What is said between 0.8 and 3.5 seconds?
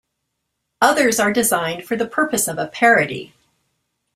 Others are designed for the purpose of a parody.